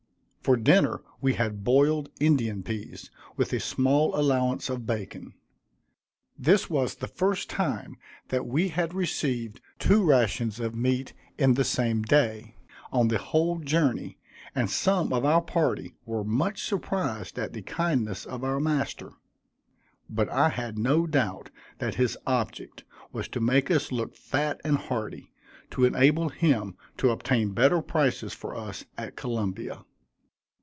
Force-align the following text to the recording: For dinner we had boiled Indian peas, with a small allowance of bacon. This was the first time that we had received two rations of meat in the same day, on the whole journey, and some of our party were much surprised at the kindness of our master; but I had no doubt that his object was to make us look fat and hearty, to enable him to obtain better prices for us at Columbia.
For 0.43 0.57
dinner 0.57 1.01
we 1.21 1.35
had 1.35 1.63
boiled 1.63 2.09
Indian 2.19 2.63
peas, 2.63 3.11
with 3.37 3.53
a 3.53 3.59
small 3.59 4.19
allowance 4.19 4.71
of 4.71 4.87
bacon. 4.87 5.35
This 6.35 6.67
was 6.67 6.95
the 6.95 7.07
first 7.07 7.47
time 7.47 7.97
that 8.29 8.47
we 8.47 8.69
had 8.69 8.91
received 8.95 9.61
two 9.77 10.03
rations 10.03 10.59
of 10.59 10.73
meat 10.73 11.13
in 11.37 11.53
the 11.53 11.63
same 11.63 12.01
day, 12.01 12.55
on 12.91 13.09
the 13.09 13.19
whole 13.19 13.59
journey, 13.59 14.17
and 14.55 14.67
some 14.67 15.13
of 15.13 15.23
our 15.25 15.43
party 15.43 15.93
were 16.07 16.23
much 16.23 16.63
surprised 16.63 17.37
at 17.37 17.53
the 17.53 17.61
kindness 17.61 18.25
of 18.25 18.43
our 18.43 18.59
master; 18.59 19.13
but 20.09 20.27
I 20.29 20.49
had 20.49 20.75
no 20.75 21.05
doubt 21.05 21.51
that 21.77 21.95
his 21.95 22.17
object 22.25 22.83
was 23.11 23.27
to 23.27 23.39
make 23.39 23.69
us 23.69 23.91
look 23.91 24.15
fat 24.15 24.59
and 24.65 24.77
hearty, 24.77 25.31
to 25.69 25.85
enable 25.85 26.29
him 26.29 26.75
to 26.97 27.11
obtain 27.11 27.51
better 27.53 27.79
prices 27.83 28.33
for 28.33 28.55
us 28.57 28.85
at 28.97 29.15
Columbia. 29.15 29.85